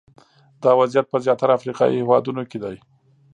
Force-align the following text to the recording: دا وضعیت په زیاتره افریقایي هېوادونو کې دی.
دا 0.63 0.71
وضعیت 0.81 1.05
په 1.09 1.17
زیاتره 1.25 1.55
افریقایي 1.57 1.97
هېوادونو 1.99 2.43
کې 2.49 2.57
دی. 2.63 2.77